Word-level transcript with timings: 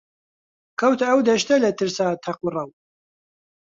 کەوتە 0.79 1.05
ئەو 1.09 1.19
دەشتە 1.27 1.55
لە 1.63 1.71
ترسا 1.79 2.07
تەق 2.23 2.37
و 2.43 2.47
ڕەو 2.55 2.69